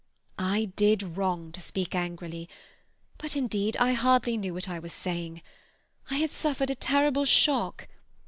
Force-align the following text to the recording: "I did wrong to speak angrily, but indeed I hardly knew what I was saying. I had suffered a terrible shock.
"I 0.39 0.65
did 0.75 1.15
wrong 1.15 1.51
to 1.51 1.61
speak 1.61 1.93
angrily, 1.93 2.49
but 3.19 3.35
indeed 3.35 3.77
I 3.77 3.93
hardly 3.93 4.35
knew 4.35 4.51
what 4.51 4.67
I 4.67 4.79
was 4.79 4.93
saying. 4.93 5.43
I 6.09 6.15
had 6.15 6.31
suffered 6.31 6.71
a 6.71 6.73
terrible 6.75 7.23
shock. 7.23 7.87